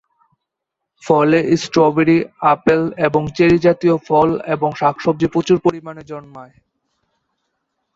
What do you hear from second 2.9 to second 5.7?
এবং চেরি জাতীয় ফল এবং শাকসবজি প্রচুর